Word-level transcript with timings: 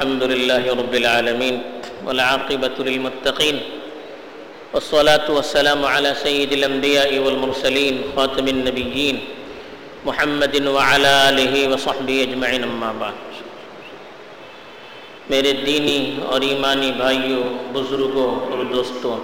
الحمد 0.00 0.22
لله 0.22 0.64
رب 0.80 0.94
العالمين 0.94 1.56
والعاقبة 2.04 2.76
للمتقين 2.78 3.56
والصلاة 4.74 5.26
والسلام 5.28 5.80
على 5.94 6.10
سيد 6.22 6.52
الأنبياء 6.52 7.10
والمرسلين 7.24 7.96
خاتم 8.14 8.46
النبيين 8.46 9.16
محمد 10.04 10.54
وعلى 10.66 11.12
آله 11.28 11.54
وصحبه 11.72 12.16
أجمعين 12.24 12.64
أما 12.64 12.92
بعد. 12.98 13.12
میرے 15.30 15.52
دینی 15.52 16.20
اور 16.26 16.40
ایمانی 16.40 16.92
بھائیوں 16.96 17.44
بزرگوں 17.72 18.30
اور 18.50 18.64
دوستوں، 18.64 19.16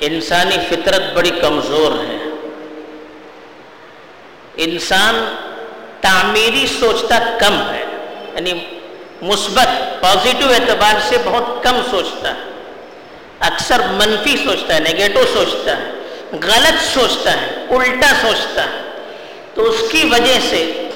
انسانی 0.00 0.56
فطرت 0.68 1.02
بڑی 1.14 1.30
کمزور 1.40 1.92
ہے۔ 1.92 2.18
انسان 4.56 5.24
تعمیری 6.00 6.66
سوچتا 6.80 7.36
کم 7.40 7.54
ہے۔ 7.70 7.79
یعنی 8.34 8.52
مثبت 9.22 10.00
پازیٹو 10.00 10.48
اعتبار 10.48 10.94
سے 11.08 11.16
بہت 11.24 11.62
کم 11.62 11.76
سوچتا 11.90 12.28
ہے۔ 12.28 12.50
اکثر 13.40 13.80
منفی 13.90 14.36
سوچتا 14.36 14.74
ہے 14.74 14.80
نگیٹو 14.80 15.22
سوچتا 15.32 15.76
ہے، 15.76 15.90
غلط 16.32 16.94
سوچتا 16.94 17.32
ہے، 17.32 17.46
الٹا 17.70 18.12
سوچتا 18.20 18.62
ہے۔ 18.62 18.82
تو 19.54 19.62
اس 19.62 19.76
کی 19.92 20.08
وجہ 20.12 20.38
سے 20.50 20.88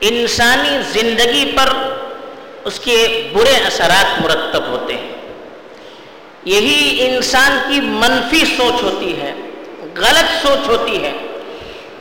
انسانی 0.00 0.78
زندگی 0.92 1.52
پر 1.56 1.72
اس 2.64 2.80
کے 2.80 3.28
برے 3.32 3.56
اثرات 3.66 4.20
مرتب 4.20 4.66
ہوتے 4.66 4.94
ہیں۔ 4.94 5.12
یہی 6.44 7.06
انسان 7.06 7.58
کی 7.68 7.80
منفی 7.80 8.44
سوچ 8.56 8.82
ہوتی 8.82 9.20
ہے، 9.20 9.34
غلط 9.96 10.46
سوچ 10.46 10.68
ہوتی 10.68 11.04
ہے، 11.04 11.12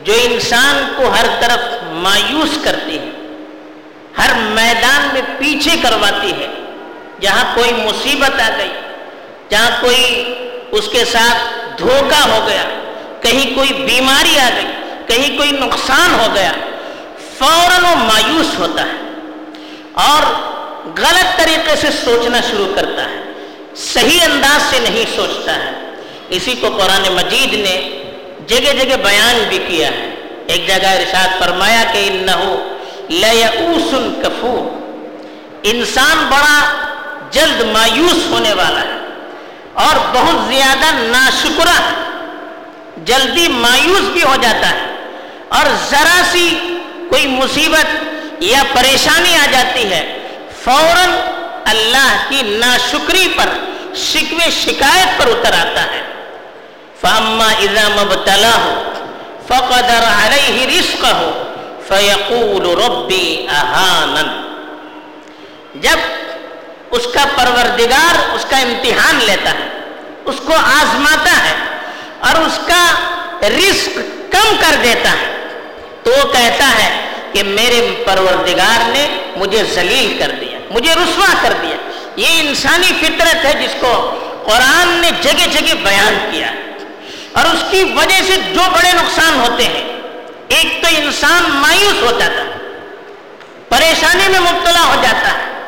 جو 0.04 0.14
انسان 0.24 0.94
کو 0.96 1.10
ہر 1.10 1.26
طرف 1.40 1.84
مایوس 1.84 2.64
کرتی 2.64 3.00
ہے۔ 3.00 3.23
ہر 4.24 4.34
میدان 4.36 5.10
میں 5.14 5.22
پیچھے 5.38 5.72
کرواتی 5.82 6.32
ہے۔ 6.32 6.48
جہاں 7.22 7.56
کوئی 7.56 7.74
مصیبت 7.74 8.42
آ 8.42 8.50
گئی، 8.58 8.72
جہاں 9.50 9.70
کوئی 9.82 10.34
اس 10.72 10.88
کے 10.92 11.06
ساتھ 11.06 11.38
دھوکہ 11.80 12.30
ہو 12.30 12.48
گیا، 12.48 12.64
کہیں 13.22 13.56
کوئی 13.56 13.74
بیماری 13.74 14.40
آ 14.40 14.50
گئی، 14.56 14.68
کہیں 15.08 15.38
کوئی 15.38 15.52
نقصان 15.52 16.20
ہو 16.20 16.28
گیا، 16.36 16.52
فوراً 17.38 17.84
وہ 17.84 17.96
مایوس 17.96 18.60
ہوتا 18.60 18.82
ہے 18.82 18.98
اور 19.94 20.24
غلط 21.00 21.38
طریقے 21.38 21.76
سے 21.76 21.88
سوچنا 22.06 22.38
شروع 22.52 22.68
کرتا 22.76 23.04
ہے۔ 23.04 23.32
صحیح 23.76 24.22
انداز 24.22 24.62
سے 24.70 24.80
نہیں 24.80 25.06
سوچتا 25.16 25.56
ہے۔ 25.56 25.72
اسی 26.30 26.56
کو 26.56 26.68
قرآن 26.70 27.14
مجید 27.14 27.54
نے 27.54 28.04
جگہ 28.48 28.84
جگہ 28.84 28.96
بیان 28.96 29.44
بھی 29.50 29.58
کیا 29.68 29.88
ہے۔ 29.88 30.10
ایک 30.48 30.68
جگہ 30.68 30.88
ارشاد 30.88 31.40
فرمایا 31.40 31.84
کہ 31.94 32.10
انہو 32.12 32.73
لیعوس 33.10 33.94
کفور۔ 34.24 34.84
انسان 35.64 36.28
بڑا 36.30 36.88
جلد 37.32 37.62
مایوس 37.62 38.28
ہونے 38.30 38.54
والا 38.54 38.80
ہے 38.80 38.98
اور 39.74 39.96
بہت 40.14 40.48
زیادہ 40.48 40.86
ناشکرہ 40.94 41.94
جلدی 42.98 43.48
مایوس 43.48 44.02
بھی 44.02 44.24
ہو 44.24 44.36
جاتا 44.42 44.70
ہے 44.70 44.96
اور 45.50 45.66
ذرا 45.90 46.22
سی 46.32 46.78
کوئی 47.10 47.28
مصیبت 47.28 47.86
یا 48.40 48.64
پریشانی 48.74 49.36
آ 49.36 49.46
جاتی 49.52 49.90
ہے، 49.90 50.18
فوراً 50.64 51.10
اللہ 51.66 52.18
کی 52.30 52.42
ناشکری 52.42 53.34
پر، 53.36 53.50
شکوے 53.96 54.52
شکایت 54.52 55.20
پر 55.20 55.28
اتر 55.28 55.54
آتا 55.54 55.82
ہے۔ 55.82 56.02
فاما 57.02 57.46
اذا 57.46 58.04
مبتلاه 58.04 58.84
فقدر 59.48 60.04
عليه 60.26 60.80
رزقه۔ 60.80 61.44
فيقول 61.88 62.66
ربي 62.66 63.48
اهانن 63.48 64.30
جب 65.76 66.00
اس 66.92 67.08
کا 67.14 67.24
پروردگار 67.36 68.36
اس 68.36 68.46
کا 68.50 68.58
امتحان 68.58 69.20
لیتا 69.26 69.50
ہے، 69.50 69.68
اس 70.26 70.36
کو 70.46 70.54
آزماتا 70.54 71.34
ہے 71.46 71.56
اور 72.20 72.42
اس 72.42 72.60
کا 72.68 72.84
رزق 73.42 73.98
کم 74.32 74.56
کر 74.60 74.76
دیتا 74.84 75.12
ہے، 75.12 75.48
تو 76.04 76.12
وہ 76.12 76.34
کہتا 76.34 76.70
ہے 76.84 76.90
کہ 77.32 77.44
میرے 77.44 78.04
پروردگار 78.06 78.90
نے 78.90 79.08
مجھے 79.36 79.64
ذلیل 79.64 80.18
کر 80.20 80.32
دیا، 80.42 80.60
مجھے 80.70 80.94
رسوا 80.94 81.34
کر 81.42 81.54
دیا۔ 81.62 81.76
یہ 82.16 82.40
انسانی 82.40 82.92
فطرت 83.02 83.46
ہے 83.46 83.54
جس 83.54 83.76
کو 83.80 83.94
قرآن 84.46 84.90
نے 85.02 85.10
جگہ 85.22 85.48
جگہ 85.52 85.74
بیان 85.84 86.18
کیا۔ 86.32 86.48
اور 87.34 87.46
اس 87.46 87.64
کی 87.72 87.84
وجہ 87.84 88.22
سے 88.28 88.36
جو 88.54 88.62
بڑے 88.74 88.92
نقصان 88.94 89.40
ہوتے 89.40 89.64
ہیں 89.64 89.93
ایک 90.56 90.82
تو 90.82 90.88
انسان 90.98 91.44
مایوس 91.48 92.04
ہو 92.04 92.20
جاتا 92.20 92.42
ہے، 92.42 92.80
پریشانی 93.70 94.30
میں 94.30 94.40
مبتلا 94.40 94.82
ہو 94.82 94.96
جاتا 95.02 95.28
ہے 95.28 95.62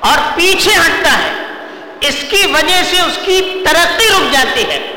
اور 0.00 0.18
پیچھے 0.34 0.70
ہٹتا 0.70 1.12
ہے۔ 1.12 1.32
اس 2.00 2.14
کی 2.30 2.46
وجہ 2.54 2.82
سے 2.90 3.00
اس 3.00 3.18
کی 3.24 3.64
ترقی 3.66 4.08
رک 4.08 4.32
جاتی 4.32 4.62
ہے۔ 4.62 4.92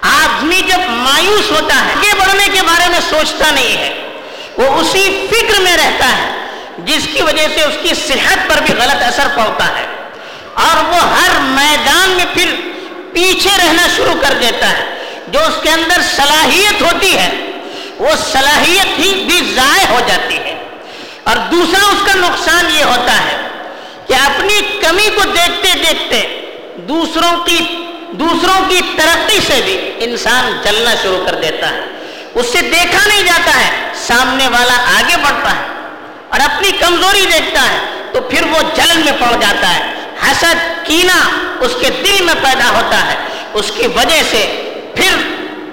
آدمی 0.00 0.60
جب 0.68 0.78
مایوس 0.88 1.50
ہوتا 1.50 1.84
ہے، 1.84 1.92
آگے 1.92 2.20
بڑھنے 2.20 2.48
کے 2.52 2.62
بارے 2.62 2.88
میں 2.88 3.00
سوچتا 3.10 3.50
نہیں 3.50 3.76
ہے۔ 3.76 4.08
وہ 4.56 4.80
اسی 4.80 5.26
فکر 5.30 5.60
میں 5.60 5.76
رہتا 5.76 6.08
ہے، 6.08 6.46
جس 6.78 7.08
کی 7.12 7.22
وجہ 7.22 7.48
سے 7.54 7.62
اس 7.62 7.74
کی 7.82 7.94
صحت 7.94 8.38
پر 8.48 8.60
بھی 8.60 8.74
غلط 8.74 9.02
اثر 9.02 9.28
پڑتا 9.36 9.66
ہے۔ 9.78 9.86
اور 10.54 10.84
وہ 10.84 10.96
ہر 10.96 11.40
میدان 11.40 12.10
میں 12.10 12.24
پھر 12.34 12.54
پیچھے 13.12 13.50
رہنا 13.58 13.86
شروع 13.96 14.14
کر 14.20 14.34
دیتا 14.40 14.70
ہے۔ 14.70 14.84
جو 15.28 15.40
اس 15.40 15.62
کے 15.62 15.70
اندر 15.70 16.02
صلاحیت 16.16 16.82
ہوتی 16.82 17.18
ہے 17.18 17.30
وہ 17.98 18.08
صلاحیت 18.32 18.98
ہی 18.98 19.24
بھی 19.24 19.52
ضائع 19.54 19.86
ہو 19.88 20.00
جاتی 20.06 20.36
ہے۔ 20.36 20.58
اور 21.24 21.36
دوسرا 21.36 21.86
اس 21.86 22.12
کا 22.12 22.18
نقصان 22.18 22.66
یہ 22.78 22.84
ہوتا 22.84 23.12
ہے 23.12 23.36
کہ 24.06 24.14
اپنی 24.14 24.78
کمی 24.80 25.08
کو 25.14 25.22
دیکھتے 25.24 25.78
دیکھتے 25.78 26.50
دوسروں 26.76 27.44
کی 27.44 27.86
دوسروں 28.12 28.68
کی 28.68 28.80
ترقی 28.96 29.40
سے 29.40 29.60
بھی 29.64 30.04
انسان 30.04 30.60
جلنا 30.64 30.94
شروع 31.02 31.26
کر 31.26 31.34
دیتا 31.34 31.68
ہے۔ 31.70 31.80
اس 32.34 32.46
سے 32.52 32.62
دیکھا 32.62 33.06
نہیں 33.06 33.22
جاتا 33.22 33.60
ہے، 33.60 33.70
سامنے 34.06 34.48
والا 34.48 34.98
آگے 34.98 35.16
بڑھتا 35.16 35.50
ہے 35.50 35.62
اور 36.28 36.40
اپنی 36.40 36.70
کمزوری 36.70 37.26
دیکھتا 37.32 37.62
ہے 37.62 37.78
تو 38.12 38.20
پھر 38.20 38.42
وہ 38.42 38.58
جلن 38.74 39.00
میں 39.00 39.12
پڑ 39.12 39.32
جاتا 39.40 39.74
ہے۔ 39.74 39.92
حسد 40.30 40.86
کینا 40.86 41.28
اس 41.60 41.72
کے 41.80 41.90
دل 41.90 42.24
میں 42.24 42.34
پیدا 42.34 42.70
ہوتا 42.70 43.06
ہے۔ 43.06 43.14
اس 43.54 43.72
کی 43.76 43.86
وجہ 43.86 44.22
سے 44.30 44.72
پھر 44.94 45.16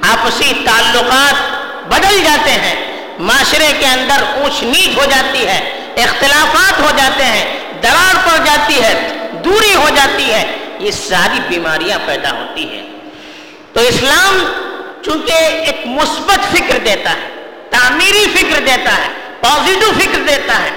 آپسی 0.01 0.53
تعلقات 0.65 1.58
بدل 1.89 2.23
جاتے 2.23 2.51
ہیں۔ 2.51 2.75
معاشرے 3.19 3.71
کے 3.79 3.85
اندر 3.85 4.23
اونچ 4.33 4.63
نیچ 4.63 4.97
ہو 4.97 5.05
جاتی 5.05 5.47
ہے، 5.47 5.59
اختلافات 6.03 6.79
ہو 6.79 6.91
جاتے 6.97 7.23
ہیں 7.23 7.45
دراڑ 7.83 8.13
پڑ 8.25 8.37
جاتی 8.45 8.81
ہے، 8.83 8.93
دوری 9.45 9.73
ہو 9.75 9.89
جاتی 9.95 10.31
ہے، 10.33 10.43
یہ 10.79 10.91
ساری 10.91 11.39
بیماریاں 11.47 11.99
پیدا 12.05 12.31
ہوتی 12.31 12.69
ہیں۔ 12.69 12.85
تو 13.73 13.79
اسلام 13.79 14.43
چونکہ 15.05 15.33
ایک 15.33 15.87
مثبت 15.87 16.45
فکر 16.51 16.77
دیتا 16.85 17.11
ہے، 17.11 17.27
تعمیری 17.69 18.25
فکر 18.33 18.59
دیتا 18.59 18.97
ہے 18.97 19.09
پازیٹو 19.41 19.91
فکر 19.99 20.19
دیتا 20.27 20.61
ہے، 20.63 20.69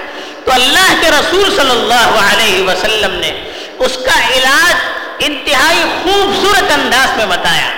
تو 0.45 0.51
اللہ 0.51 0.93
کے 1.01 1.09
رسول 1.09 1.55
صلی 1.55 1.71
اللہ 1.71 2.19
علیہ 2.23 2.63
وسلم 2.63 3.13
نے 3.15 3.31
اس 3.79 3.97
کا 4.05 4.19
علاج 4.33 4.75
انتہائی 5.19 5.83
خوبصورت 6.03 6.71
انداز 6.71 7.17
میں 7.17 7.25
بتایا۔ 7.25 7.69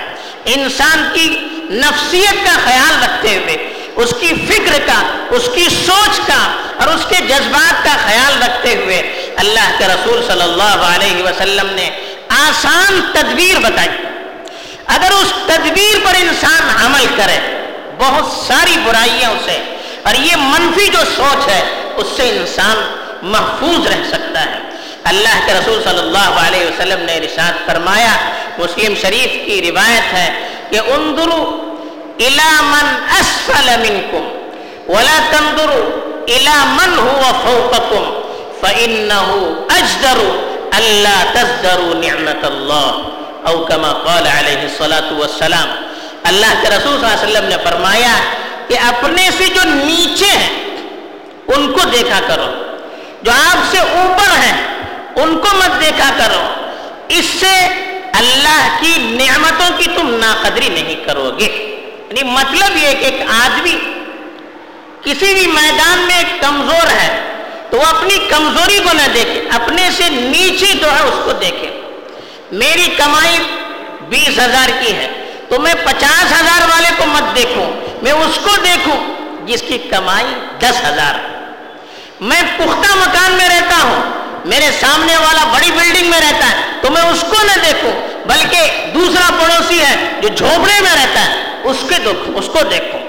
انسان 0.44 1.08
کی 1.14 1.26
نفسیت 1.70 2.44
کا 2.46 2.56
خیال 2.64 3.02
رکھتے 3.02 3.36
ہوئے، 3.36 3.56
اس 3.96 4.14
کی 4.20 4.32
فکر 4.48 4.78
کا، 4.86 5.00
اس 5.36 5.48
کی 5.54 5.68
سوچ 5.68 6.20
کا 6.26 6.40
اور 6.78 6.94
اس 6.94 7.04
کے 7.08 7.16
جذبات 7.28 7.84
کا 7.84 7.96
خیال 8.04 8.42
رکھتے 8.42 8.74
ہوئے 8.76 8.98
اللہ 9.36 9.70
کے 9.78 9.86
رسول 9.86 10.22
صلی 10.26 10.42
اللہ 10.42 10.84
علیہ 10.86 11.22
وسلم 11.22 11.74
نے 11.74 11.90
آسان 12.28 13.00
تدبیر 13.12 13.58
بتائی۔ 13.58 13.88
اگر 14.86 15.12
اس 15.12 15.32
تدبیر 15.46 15.98
پر 16.04 16.14
انسان 16.20 16.68
عمل 16.84 17.06
کرے، 17.16 17.38
بہت 17.98 18.26
ساری 18.46 18.76
برائیاں 18.84 19.30
اسے، 19.30 19.58
اور 20.02 20.14
یہ 20.14 20.36
منفی 20.36 20.86
جو 20.86 21.02
سوچ 21.16 21.48
ہے، 21.48 21.62
اس 21.96 22.06
سے 22.16 22.28
انسان 22.28 22.76
محفوظ 23.22 23.86
رہ 23.86 24.02
سکتا 24.10 24.44
ہے۔ 24.44 24.58
اللہ 25.04 25.40
کے 25.46 25.52
رسول 25.52 25.82
صلی 25.84 25.98
اللہ 25.98 26.38
علیہ 26.46 26.64
وسلم 26.66 27.04
نے 27.04 27.18
رشاد 27.20 27.66
فرمایا، 27.66 28.16
مسلم 28.58 28.94
شریف 29.02 29.46
کی 29.46 29.60
روایت 29.70 30.12
ہے 30.12 30.28
کہ 30.70 30.80
انظروا 30.94 31.46
الى 32.20 32.50
من 32.72 32.86
اسفل 33.20 33.68
منکم 33.80 34.24
ولا 34.88 35.16
تنظروا 35.32 35.88
الى 36.28 36.56
من 36.78 36.98
هو 36.98 37.22
فوقكم 37.44 38.04
فانه 38.62 39.28
اجدر 39.70 40.20
الا 40.72 41.16
تزدروا 41.34 41.94
نعمت 41.96 42.44
اللہ 42.44 42.92
او 43.48 43.64
كما 43.64 43.92
قال 44.04 44.26
علیہ 44.28 44.60
الصلوۃ 44.60 45.10
والسلام 45.18 45.68
اللہ 46.24 46.54
کے 46.62 46.70
رسول 46.70 46.92
صلی 46.92 47.06
اللہ 47.06 47.12
علیہ 47.14 47.28
وسلم 47.28 47.48
نے 47.48 47.56
فرمایا 47.64 48.14
کہ 48.68 48.78
اپنے 48.86 49.28
سے 49.38 49.46
جو 49.54 49.68
نیچے 49.72 50.30
ہیں 50.36 50.54
ان 51.48 51.72
کو 51.72 51.88
دیکھا 51.90 52.20
کرو 52.28 52.46
جو 53.22 53.32
آپ 53.32 53.64
سے 53.72 53.78
اوپر 53.98 54.32
ہیں 54.36 54.56
ان 55.22 55.38
کو 55.44 55.54
مت 55.56 55.80
دیکھا 55.80 56.10
کرو 56.18 56.40
اس 57.18 57.26
سے 57.40 57.54
اللہ 58.16 58.78
کی 58.80 58.94
نعمتوں 58.98 59.78
کی 59.78 59.84
تم 59.84 60.14
ناقدری 60.14 60.68
نہیں 60.68 61.04
کرو 61.04 61.30
گے۔ 61.38 61.72
یعنی 62.08 62.22
مطلب 62.22 62.76
یہ 62.76 62.92
کہ 62.92 63.04
ایک 63.04 63.20
آدمی 63.28 63.78
کسی 65.02 65.34
بھی 65.34 65.46
میدان 65.46 65.98
میں 65.98 66.16
ایک 66.16 66.40
کمزور 66.40 66.86
ہے 66.86 67.22
تو 67.70 67.76
وہ 67.76 67.82
اپنی 67.82 68.18
کمزوری 68.28 68.78
کو 68.78 68.92
نہ 68.92 69.08
دیکھے، 69.14 69.42
اپنے 69.50 69.90
سے 69.96 70.08
نیچے 70.08 70.66
جو 70.66 70.90
ہے 70.92 71.02
اس 71.02 71.20
کو 71.24 71.32
دیکھے۔ 71.32 71.80
میری 72.52 72.86
کمائی 72.96 73.38
بیس 74.08 74.38
ہزار 74.38 74.68
کی 74.80 74.92
ہے، 74.92 75.30
تو 75.48 75.60
میں 75.60 75.74
پچاس 75.84 76.32
ہزار 76.40 76.68
والے 76.68 76.88
کو 76.98 77.06
مت 77.06 77.36
دیکھوں، 77.36 77.70
میں 78.02 78.12
اس 78.12 78.38
کو 78.42 78.50
دیکھوں 78.64 79.14
جس 79.46 79.62
کی 79.68 79.78
کمائی 79.78 80.34
دس 80.58 80.84
ہزار۔ 80.84 81.14
میں 82.20 82.42
پختہ 82.42 82.96
مکان 82.96 83.32
میں 83.32 83.48
رہتا 83.48 83.76
ہوں 83.82 84.02
میرے 84.46 84.70
سامنے 84.80 85.16
والا 85.16 85.44
بڑی 85.44 85.70
بلڈنگ 85.70 86.10
میں 86.10 86.20
رہتا 86.20 86.50
ہے، 86.50 86.56
تو 86.80 86.90
میں 86.90 87.02
اس 87.02 87.24
کو 87.30 87.36
نہ 87.42 87.64
دیکھوں، 87.64 87.92
بلکہ 88.26 88.86
دوسرا 88.94 89.30
پڑوسی 89.40 89.80
ہے 89.80 90.20
جو 90.20 90.28
جھوپڑے 90.28 90.80
میں 90.80 90.90
رہتا 90.94 91.24
ہے، 91.24 91.34
اس 91.64 91.76
کے 91.88 91.94
دکھ، 91.94 92.30
اس 92.34 92.46
کو 92.52 92.58
دیکھوں۔ 92.70 93.00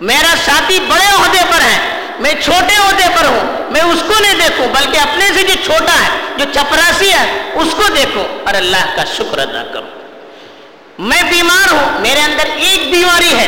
میرا 0.00 0.34
ساتھی 0.44 0.78
بڑے 0.80 1.06
عہدے 1.06 1.38
پر 1.50 1.60
ہے، 1.60 1.78
میں 2.18 2.34
چھوٹے 2.44 2.74
عہدے 2.74 3.04
پر 3.16 3.24
ہوں، 3.24 3.72
میں 3.72 3.80
اس 3.80 4.02
کو 4.06 4.14
نہیں 4.20 4.34
دیکھوں، 4.34 4.66
بلکہ 4.66 4.98
اپنے 4.98 5.26
سے 5.34 5.42
جو 5.42 5.54
چھوٹا 5.64 5.92
ہے، 5.92 6.08
جو 6.36 6.44
چپراسی 6.54 7.12
ہے، 7.12 7.50
اس 7.54 7.74
کو 7.76 7.82
دیکھوں۔ 7.96 8.24
اور 8.46 8.54
اللہ 8.54 8.96
کا 8.96 9.04
شکر 9.16 9.38
ادا 9.38 9.62
کروں۔ 9.72 9.88
میں 10.98 11.22
بیمار 11.22 11.72
ہوں، 11.72 12.00
میرے 12.00 12.20
اندر 12.20 12.44
ایک 12.56 12.90
بیماری 12.90 13.38
ہے، 13.38 13.46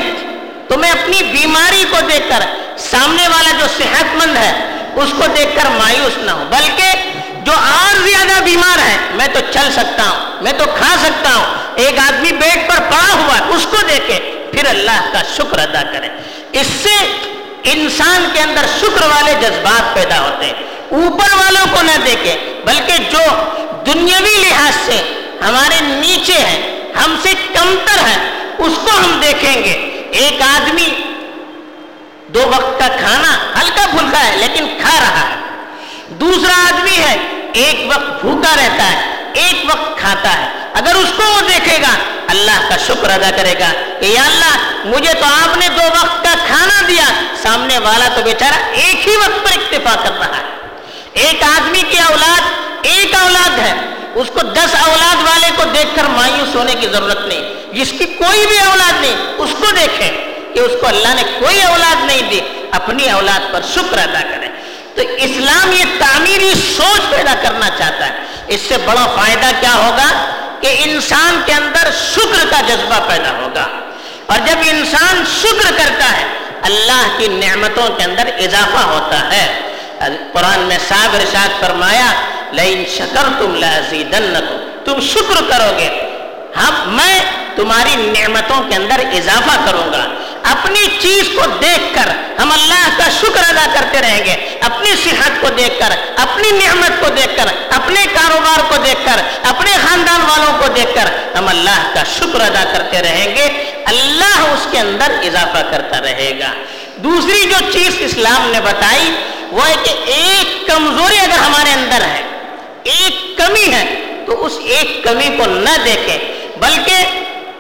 تو 0.68 0.78
میں 0.78 0.90
اپنی 0.90 1.22
بیماری 1.22 1.84
کو 1.90 1.96
دیکھ 2.00 2.28
کر 2.28 2.40
سامنے 2.78 3.28
والا 3.28 3.50
جو 3.60 3.66
صحت 3.78 4.14
مند 4.14 4.36
ہے 4.36 4.52
اس 4.94 5.10
کو 5.18 5.26
دیکھ 5.36 5.56
کر 5.56 5.68
مایوس 5.70 6.18
نہ 6.18 6.30
ہوں 6.30 6.44
بلکہ 6.44 6.92
جو 7.44 7.52
اور 7.52 7.96
زیادہ 7.96 8.42
بیمار 8.44 8.78
ہے 8.78 8.96
میں 9.14 9.28
تو 9.32 9.40
چل 9.52 9.72
سکتا 9.72 10.08
ہوں، 10.08 10.42
میں 10.42 10.52
تو 10.52 10.64
کھا 10.64 10.96
سکتا 11.02 11.34
ہوں۔ 11.34 11.44
ایک 11.74 11.98
آدمی 11.98 12.32
بیڈ 12.32 12.68
پر 12.68 12.80
پڑا 12.80 13.12
ہوا 13.14 13.56
اس 13.56 13.66
کو 13.70 13.76
دیکھے، 13.88 14.48
پھر 14.52 14.66
اللہ 14.66 15.00
کا 15.12 15.22
شکر 15.36 15.58
ادا 15.58 15.82
کرے۔ 15.92 16.08
اس 16.52 16.66
سے 16.66 16.96
انسان 17.64 18.28
کے 18.32 18.40
اندر 18.40 18.64
شکر 18.80 19.06
والے 19.06 19.34
جذبات 19.40 19.94
پیدا 19.94 20.20
ہوتے 20.20 20.46
ہیں۔ 20.46 20.52
اوپر 20.90 21.34
والوں 21.34 21.66
کو 21.76 21.82
نہ 21.82 21.96
دیکھے، 22.04 22.60
بلکہ 22.64 22.92
جو 23.10 23.22
دنیاوی 23.86 24.34
لحاظ 24.36 24.74
سے 24.86 25.02
ہمارے 25.48 25.80
نیچے 25.80 26.32
ہیں، 26.32 26.92
ہم 27.04 27.16
سے 27.22 27.32
کمتر 27.54 27.98
ہے 28.06 28.18
اس 28.58 28.72
کو 28.84 28.90
ہم 28.98 29.20
دیکھیں 29.22 29.64
گے۔ 29.64 29.88
ایک 30.12 30.42
آدمی 30.42 30.88
دو 32.26 32.40
وقت 32.40 32.80
کا 32.80 32.86
کھانا 32.88 33.60
ہلکا 33.60 33.84
پھلکا 33.90 34.26
ہے 34.26 34.36
لیکن 34.36 34.66
کھا 34.80 34.96
رہا 35.00 35.28
ہے 35.28 35.36
دوسرا 36.08 36.54
آدمی 36.66 36.98
ہے 36.98 37.16
ایک 37.52 37.86
وقت 37.88 38.24
بھوکا 38.24 38.56
رہتا 38.56 38.92
ہے، 38.92 39.00
ایک 39.34 39.64
وقت 39.64 39.98
کھاتا 39.98 40.34
ہے۔ 40.34 40.48
اگر 40.74 40.94
اس 40.94 41.12
کو 41.16 41.22
وہ 41.22 41.40
دیکھے 41.40 41.78
گا، 41.82 41.94
اللہ 42.26 42.68
کا 42.68 42.76
شکر 42.76 43.10
ادا 43.10 43.30
کرے 43.36 43.54
گا 43.60 43.72
کہ 44.00 44.06
یا 44.06 44.22
اللہ، 44.22 44.56
مجھے 44.84 45.12
تو 45.12 45.24
آپ 45.24 45.56
نے 45.56 45.68
دو 45.68 45.82
وقت 45.82 46.24
کا 46.24 46.34
کھانا 46.46 46.82
دیا۔ 46.88 47.04
سامنے 47.42 47.78
والا 47.78 48.08
تو 48.14 48.22
بیچارہ 48.22 48.70
ایک 48.72 49.08
ہی 49.08 49.16
وقت 49.16 49.44
پر 49.44 49.52
اکتفا 49.52 50.08
کر 50.08 50.18
رہا 50.18 50.38
ہے۔ 50.38 50.42
ایک 51.12 51.42
آدمی 51.42 51.82
کی 51.90 51.98
اولاد، 51.98 52.40
ایک 52.82 53.14
اولاد 53.14 53.58
ہے۔ 53.58 53.74
اس 54.14 54.26
کو 54.34 54.40
دس 54.40 54.74
اولاد 54.88 55.16
والے 55.16 55.46
کو 55.56 55.62
دیکھ 55.64 55.96
کر 55.96 56.02
مایوس 56.04 56.54
ہونے 56.54 56.74
کی 56.80 56.86
ضرورت 56.92 57.20
نہیں۔ 57.20 57.74
جس 57.74 57.90
کی 57.90 58.04
کوئی 58.04 58.46
بھی 58.46 58.58
اولاد 58.58 59.00
نہیں، 59.00 59.16
اس 59.38 59.50
کو 59.58 59.66
دیکھیں 59.76 60.12
کہ 60.54 60.60
اس 60.60 60.72
کو 60.80 60.86
اللہ 60.86 61.14
نے 61.14 61.22
کوئی 61.38 61.62
اولاد 61.62 62.04
نہیں 62.04 62.30
دی۔ 62.30 62.40
اپنی 62.70 63.10
اولاد 63.10 63.52
پر 63.52 63.60
شکر 63.74 63.98
ادا 63.98 64.20
کرے 64.20 64.41
تو 64.94 65.02
اسلام 65.16 65.72
یہ 65.72 65.84
تعمیری 65.98 66.52
سوچ 66.76 67.10
پیدا 67.10 67.34
کرنا 67.42 67.68
چاہتا 67.78 68.06
ہے۔ 68.06 68.12
اس 68.48 68.60
سے 68.60 68.76
بڑا 68.78 69.06
فائدہ 69.16 69.50
کیا 69.60 69.74
ہوگا 69.74 70.30
کہ 70.60 70.76
انسان 70.78 71.42
کے 71.46 71.52
اندر 71.52 71.90
شکر 72.14 72.46
کا 72.50 72.60
جذبہ 72.60 73.08
پیدا 73.08 73.30
ہوگا۔ 73.30 73.66
اور 74.26 74.38
جب 74.46 74.56
انسان 74.66 75.24
شکر 75.42 75.72
کرتا 75.76 76.20
ہے، 76.20 76.24
اللہ 76.62 77.18
کی 77.18 77.28
نعمتوں 77.28 77.88
کے 77.88 78.04
اندر 78.04 78.26
اضافہ 78.26 78.86
ہوتا 78.86 79.32
ہے۔ 79.32 79.60
قرآن 80.32 80.60
میں 80.60 80.78
صاحب 80.88 81.14
رشاد 81.14 81.60
فرمایا، 81.60 82.12
لئن 82.52 82.84
شکر 82.96 83.22
تم 83.38 83.64
تم 84.84 85.00
شکر 85.00 85.42
کرو 85.50 85.78
گے۔ 85.78 86.18
ہم، 86.56 86.96
میں 86.96 87.20
تمہاری 87.56 87.96
نعمتوں 87.96 88.62
کے 88.68 88.76
اندر 88.76 89.00
اضافہ 89.12 89.60
کروں 89.66 89.92
گا۔ 89.92 90.04
اپنی 90.50 90.98
چیز 91.00 91.24
کو 91.36 91.46
دیکھ 91.62 91.94
کر 91.94 92.10
ہم 92.42 92.52
اللہ 92.52 92.88
کا 92.96 93.10
شکر 93.20 93.42
ادا 93.48 93.66
کرتے 93.74 94.00
رہیں 94.00 94.24
گے۔ 94.24 94.51
اپنی 94.62 94.90
صحت 95.04 95.40
کو 95.40 95.48
دیکھ 95.58 95.78
کر، 95.78 95.96
اپنی 96.16 96.50
نعمت 96.50 97.00
کو 97.00 97.06
دیکھ 97.08 97.36
کر، 97.36 97.46
اپنے 97.70 98.04
کاروبار 98.14 98.60
کو 98.68 98.76
دیکھ 98.84 99.06
کر، 99.06 99.22
اپنے 99.42 99.70
خاندان 99.82 100.20
والوں 100.20 100.58
کو 100.58 100.68
دیکھ 100.68 100.94
کر 100.94 101.38
ہم 101.38 101.48
اللہ 101.48 101.90
کا 101.94 102.02
شکر 102.18 102.40
ادا 102.40 102.64
کرتے 102.72 103.02
رہیں 103.02 103.36
گے۔ 103.36 103.48
اللہ 103.84 104.40
اس 104.40 104.66
کے 104.70 104.78
اندر 104.78 105.12
اضافہ 105.22 105.62
کرتا 105.70 106.00
رہے 106.00 106.32
گا۔ 106.40 106.52
دوسری 106.96 107.42
جو 107.42 107.70
چیز 107.72 107.96
اسلام 107.98 108.50
نے 108.50 108.60
بتائی، 108.60 109.10
وہ 109.50 109.68
ہے 109.68 109.74
کہ 109.84 109.94
ایک 110.04 110.66
کمزوری 110.66 111.18
اگر 111.18 111.38
ہمارے 111.38 111.72
اندر 111.72 112.04
ہے، 112.04 112.22
ایک 112.82 113.38
کمی 113.38 113.72
ہے، 113.72 113.84
تو 114.26 114.46
اس 114.46 114.52
ایک 114.64 115.04
کمی 115.04 115.28
کو 115.36 115.46
نہ 115.46 115.76
دیکھیں، 115.84 116.18
بلکہ 116.56 116.94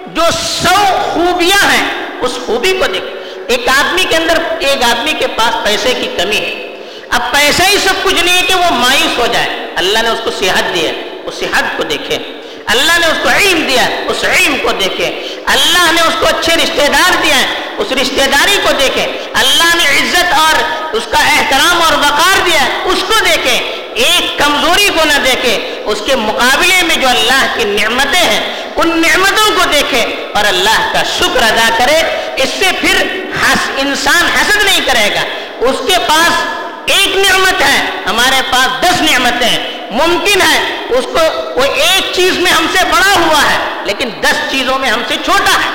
جو 0.06 0.22
سو 0.62 0.74
خوبیاں 1.02 1.72
ہیں، 1.72 1.86
اس 2.20 2.32
خوبی 2.46 2.72
کو 2.72 2.86
دیکھ 2.86 3.04
ایک 3.48 3.68
آدمی 3.68 4.04
کے 4.04 4.16
اندر، 4.16 4.38
ایک 4.58 4.82
آدمی 4.82 5.12
کے 5.18 5.26
پاس 5.26 5.64
پیسے 5.64 5.94
کی 5.94 6.08
کمی 6.16 6.36
ہے۔ 6.36 6.71
اب 7.12 7.32
پیسہ 7.32 7.62
ہی 7.62 7.78
سب 7.78 7.94
کچھ 8.02 8.24
نہیں 8.24 8.36
ہے 8.36 8.42
کہ 8.42 8.54
وہ 8.54 8.70
مایوس 8.70 9.18
ہو 9.18 9.26
جائے۔ 9.26 9.46
اللہ 9.76 9.98
نے 10.02 10.08
اس 10.08 10.20
کو 10.24 10.30
صحت 10.30 10.74
دیا 10.74 10.92
اس 11.24 11.34
صحت 11.34 11.64
کو 11.76 11.82
دیکھے۔ 11.82 12.18
اللہ 12.66 12.98
نے 12.98 13.06
اس 13.06 13.18
کو 13.22 13.28
علم 13.28 13.66
دیا 13.68 13.82
اس 14.08 14.24
علم 14.24 14.56
کو 14.62 14.72
دیکھے۔ 14.72 15.36
اللہ 15.46 15.92
نے 15.92 16.00
اس 16.00 16.14
کو 16.20 16.26
اچھے 16.26 16.56
رشتہ 16.56 16.86
دار 16.92 17.22
دیا 17.22 17.36
ہے، 17.36 17.46
اس 17.78 17.92
رشتہ 17.92 18.30
داری 18.32 18.58
کو 18.62 18.70
دیکھے۔ 18.80 19.06
اللہ 19.34 19.76
نے 19.76 19.98
عزت 19.98 20.32
اور 20.32 20.84
اس 20.96 21.02
کا 21.10 21.18
احترام 21.18 21.82
اور 21.82 21.92
وقار 21.92 22.40
دیا 22.46 22.64
ہے، 22.64 22.68
اس 22.84 23.04
کو 23.08 23.14
دیکھے۔ 23.24 23.58
ایک 23.94 24.38
کمزوری 24.38 24.88
کو 24.88 25.04
نہ 25.04 25.18
دیکھے۔ 25.24 25.82
اس 25.84 26.02
کے 26.06 26.16
مقابلے 26.16 26.82
میں 26.82 26.96
جو 26.96 27.08
اللہ 27.08 27.46
کی 27.54 27.64
نعمتیں 27.64 28.20
ہیں، 28.20 28.40
ان 28.76 29.02
نعمتوں 29.02 29.50
کو 29.56 29.64
دیکھے۔ 29.72 30.04
اور 30.34 30.44
اللہ 30.44 30.90
کا 30.92 31.02
شکر 31.02 31.42
ادا 31.42 31.68
کرے، 31.78 32.00
اس 32.36 32.48
سے 32.58 32.70
پھر 32.80 33.06
انسان 33.76 34.24
حسد 34.24 34.64
نہیں 34.64 34.80
کرے 34.86 35.14
گا۔ 35.14 35.22
اس 35.60 35.76
کے 35.88 35.94
پاس 36.06 36.61
ایک 36.86 37.16
نعمت 37.16 37.62
ہے، 37.62 37.86
ہمارے 38.06 38.42
پاس 38.50 38.82
دس 38.82 39.02
نعمتیں، 39.02 39.58
ممکن 39.90 40.40
ہے 40.42 40.58
اس 40.88 41.04
کو 41.04 41.18
وہ 41.60 41.64
ایک 41.64 42.12
چیز 42.12 42.38
میں 42.38 42.52
ہم 42.52 42.66
سے 42.72 42.78
بڑا 42.84 43.12
ہوا 43.16 43.42
ہے، 43.42 43.58
لیکن 43.84 44.08
دس 44.20 44.50
چیزوں 44.50 44.78
میں 44.78 44.90
ہم 44.90 45.02
سے 45.08 45.14
چھوٹا 45.24 45.52
ہے۔ 45.52 45.70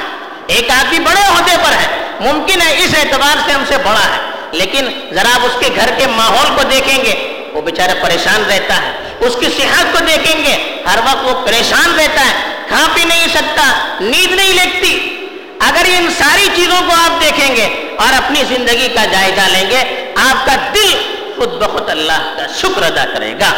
ایک 0.47 0.69
آدمی 0.69 0.99
بڑے 0.99 1.21
عہدے 1.21 1.55
پر 1.63 1.71
ہے، 1.71 1.97
ممکن 2.19 2.61
ہے 2.61 2.77
اس 2.77 2.95
اعتبار 2.97 3.37
سے 3.45 3.51
ہم 3.51 3.63
سے 3.67 3.77
بڑا 3.77 4.05
ہے۔ 4.15 4.31
لیکن 4.51 4.87
ذرا 5.11 5.29
آپ 5.35 5.39
اس 5.43 5.51
کے 5.59 5.69
گھر 5.75 5.89
کے 5.97 6.07
ماحول 6.07 6.55
کو 6.55 6.63
دیکھیں 6.63 7.05
گے، 7.05 7.43
وہ 7.53 7.61
بیچارہ 7.61 7.91
پریشان 8.01 8.43
رہتا 8.49 8.75
ہے۔ 8.75 8.91
اس 9.19 9.35
کی 9.39 9.45
صحت 9.45 9.85
کو 9.91 9.97
دیکھیں 9.99 10.43
گے، 10.43 10.83
ہر 10.87 10.99
وقت 11.05 11.23
وہ 11.23 11.45
پریشان 11.45 11.99
رہتا 11.99 12.21
ہے۔ 12.21 12.33
کھا 12.67 12.87
پی 12.93 13.03
نہیں 13.03 13.27
سکتا، 13.27 13.95
نیند 13.99 14.31
نہیں 14.31 14.53
لگتی۔ 14.53 15.13
اگر 15.59 15.81
ان 15.85 16.07
ساری 16.17 16.47
چیزوں 16.55 16.81
کو 16.87 16.93
آپ 16.93 17.21
دیکھیں 17.21 17.55
گے 17.55 17.86
اور 17.97 18.13
اپنی 18.13 18.43
زندگی 18.49 18.87
کا 18.87 19.05
جائزہ 19.05 19.41
لیں 19.41 19.69
گے، 19.69 20.13
آپ 20.15 20.45
کا 20.45 20.55
دل 20.75 20.95
خود 21.35 21.49
بخود 21.49 21.89
اللہ 21.89 22.33
کا 22.37 22.45
شکر 22.57 22.83
ادا 22.83 23.05
کرے 23.13 23.33
گا۔ 23.33 23.53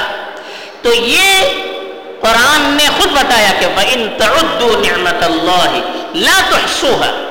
تو 0.82 0.94
یہ 0.94 1.50
قرآن 2.22 2.78
نے 2.84 2.90
خود 2.98 3.12
بتایا 3.12 3.52
کہ 3.60 3.66
وَإِن 3.66 4.08
تَعُدُّوا 4.18 4.80
نِعْمَةَ 4.80 5.26
اللَّهِ 5.26 5.80
لَا 6.14 6.42
تُحْسُوهَا 6.50 7.24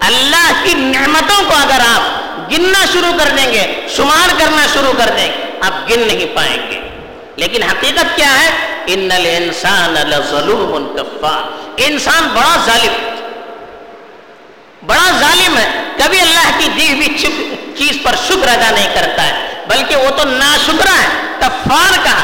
اللہ 0.00 0.52
کی 0.64 0.74
نعمتوں 0.74 1.44
کو 1.48 1.54
اگر 1.56 1.80
آپ 1.80 2.26
گننا 2.52 2.84
شروع 2.92 3.18
کر 3.18 3.28
دیں 3.36 3.52
گے، 3.52 3.86
شمار 3.96 4.28
کرنا 4.38 4.66
شروع 4.74 4.92
کر 4.98 5.10
دیں 5.16 5.26
گے 5.26 5.50
آپ 5.60 5.90
گن 5.90 5.98
نہیں 5.98 6.36
پائیں 6.36 6.70
گے۔ 6.70 6.80
لیکن 7.36 7.62
حقیقت 7.62 8.16
کیا 8.16 8.40
ہے؟ 8.40 8.50
ان 8.86 9.08
الانسان 9.10 9.94
لظلوم 9.94 10.96
کفار 10.96 11.72
انسان 11.76 12.28
بڑا 12.28 12.56
ظالم۔ 12.66 13.15
بڑا 14.86 15.10
ظالم 15.20 15.58
ہے۔ 15.58 15.68
کبھی 15.98 16.20
اللہ 16.20 16.48
کی 16.58 16.68
دی 16.76 16.92
ہوئی 16.92 17.08
چیز 17.78 17.98
پر 18.02 18.14
شکر 18.28 18.48
ادا 18.48 18.70
نہیں 18.70 18.88
کرتا 18.94 19.22
ہے، 19.22 19.32
بلکہ 19.68 19.96
وہ 19.96 20.10
تو 20.10 20.24
ناشکرا 20.24 20.96
ہے، 21.02 21.08
کفار 21.38 21.92
کا۔ 22.04 22.16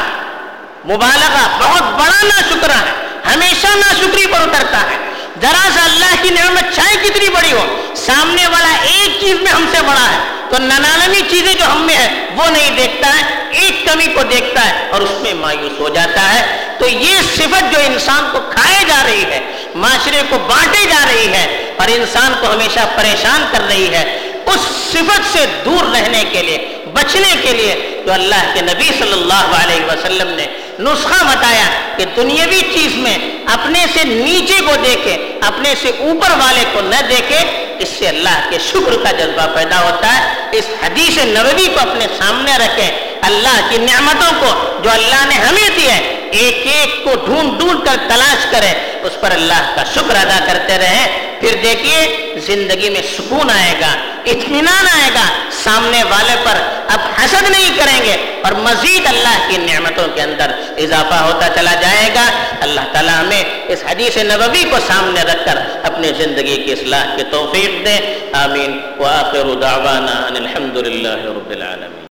مبالغہ، 0.85 1.47
بہت 1.59 1.81
بڑا 1.81 2.21
ناشکرا 2.23 2.79
ہے۔ 2.79 2.91
ہمیشہ 3.33 3.67
ناشکری 3.67 4.25
پر 4.25 4.41
اترتا 4.41 4.81
ہے۔ 4.81 4.97
ذرا 5.41 5.69
سا 5.75 5.83
اللہ 5.83 6.15
کی 6.21 6.29
نعمت 6.29 6.75
چاہے 6.75 6.95
کتنی 7.03 7.29
بڑی 7.29 7.51
ہو، 7.51 7.93
سامنے 7.95 8.47
والا 8.47 8.71
ایک 8.81 9.21
چیز 9.21 9.35
میں 9.35 9.51
ہم 9.51 9.65
سے 9.71 9.77
بڑا 9.81 10.11
ہے۔ 10.11 10.17
تو 10.49 10.57
ننانوی 10.59 11.21
چیزیں 11.29 11.53
جو 11.53 11.65
ہم 11.71 11.81
میں 11.81 11.95
ہے 11.95 12.25
وہ 12.35 12.45
نہیں 12.45 12.77
دیکھتا 12.77 13.07
ہے، 13.07 13.49
ایک 13.51 13.85
کمی 13.85 14.05
کو 14.05 14.23
دیکھتا 14.23 14.65
ہے 14.65 14.89
اور 14.91 15.01
اس 15.01 15.21
میں 15.21 15.33
مایوس 15.33 15.79
ہو 15.79 15.89
جاتا 15.89 16.33
ہے۔ 16.33 16.57
تو 16.79 16.87
یہ 16.87 17.15
صفت 17.35 17.71
جو 17.71 17.79
انسان 17.85 18.29
کو 18.31 18.39
کھائے 18.49 18.85
جا 18.87 19.03
رہی 19.03 19.23
ہے، 19.23 19.39
معاشرے 19.75 20.21
کو 20.29 20.37
بانٹے 20.37 20.85
جا 20.85 21.05
رہی 21.07 21.33
ہے 21.33 21.62
اور 21.77 21.87
انسان 21.87 22.33
کو 22.41 22.51
ہمیشہ 22.53 22.79
پریشان 22.95 23.45
کر 23.51 23.61
رہی 23.67 23.93
ہے 23.93 24.19
اس 24.45 24.59
صفت 24.91 25.37
سے 25.37 25.45
دور 25.65 25.95
رہنے 25.95 26.23
کے 26.31 26.41
لیے، 26.41 26.77
بچنے 26.93 27.35
کے 27.41 27.51
لیے، 27.51 28.01
جو 28.05 28.13
اللہ 28.13 28.51
کے 28.53 28.61
نبی 28.61 28.89
صلی 28.99 29.13
اللہ 29.13 29.55
علیہ 29.63 29.85
وسلم 29.85 30.27
نے 30.27 30.45
نسخہ 30.79 31.23
بتایا 31.23 31.69
کہ 31.97 32.05
دنیاوی 32.15 32.61
چیز 32.73 32.95
میں 32.95 33.17
اپنے 33.45 33.85
سے 33.93 34.03
نیچے 34.03 34.61
کو 34.65 34.75
دیکھے، 34.83 35.39
اپنے 35.41 35.73
سے 35.81 35.87
اوپر 35.87 36.31
والے 36.31 36.63
کو 36.73 36.81
نہ 36.81 37.01
دیکھے، 37.09 37.39
اس 37.79 37.89
سے 37.89 38.07
اللہ 38.07 38.49
کے 38.49 38.57
شکر 38.59 39.03
کا 39.03 39.11
جذبہ 39.11 39.47
پیدا 39.55 39.81
ہوتا 39.81 40.07
ہے۔ 40.13 40.33
اس 40.51 40.65
حدیث 40.85 41.17
نبوی 41.17 41.65
کو 41.65 41.79
اپنے 41.79 42.07
سامنے 42.17 42.51
رکھیں۔ 42.57 42.91
اللہ 43.21 43.59
کی 43.69 43.77
نعمتوں 43.77 44.31
کو 44.39 44.81
جو 44.83 44.89
اللہ 44.89 45.25
نے 45.27 45.35
ہمیں 45.35 45.69
دی 45.77 45.89
ہے، 45.89 46.29
ایک 46.31 46.61
ایک 46.65 47.03
کو 47.03 47.25
ڈھونڈ 47.25 47.59
ڈھونڈ 47.59 47.85
کر 47.85 47.95
تلاش 48.09 48.45
کرے 48.51 48.99
اس 49.03 49.21
پر 49.21 49.31
اللہ 49.31 49.75
کا 49.75 49.83
شکر 49.83 50.15
ادا 50.15 50.39
کرتے 50.47 50.77
رہیں۔ 50.77 51.22
پھر 51.43 51.55
دیکھیے 51.63 52.33
زندگی 52.45 52.89
میں 52.89 53.01
سکون 53.01 53.49
آئے 53.49 53.73
گا، 53.81 53.95
اطمینان 54.25 54.85
آئے 55.01 55.09
گا۔ 55.15 55.49
سامنے 55.63 56.03
والے 56.03 56.35
پر 56.43 56.55
اب 56.87 56.99
حسد 57.23 57.49
نہیں 57.49 57.77
کریں 57.77 58.03
گے 58.03 58.41
اور 58.43 58.51
مزید 58.51 59.07
اللہ 59.07 59.49
کی 59.49 59.57
نعمتوں 59.57 60.07
کے 60.15 60.21
اندر 60.21 60.51
اضافہ 60.77 61.13
ہوتا 61.13 61.47
چلا 61.55 61.73
جائے 61.73 62.09
گا۔ 62.15 62.31
اللہ 62.61 62.81
تعالیٰ 62.91 63.19
ہمیں 63.19 63.43
اس 63.67 63.83
حدیث 63.89 64.17
نبوی 64.17 64.63
کو 64.63 64.77
سامنے 64.87 65.21
رکھ 65.21 65.45
کر 65.45 65.59
اپنی 65.83 66.11
زندگی 66.17 66.63
کی 66.63 66.71
اصلاح 66.71 67.15
کی 67.15 67.23
توفیق 67.31 67.85
دے۔ 67.85 68.29
آمین۔ 68.33 68.79
وآخر 68.99 69.53
دعوانا 69.61 70.27
ان 70.27 70.35
الحمد 70.35 70.77
للہ 70.77 71.25
رب 71.25 71.49
العالمین۔ 71.49 71.93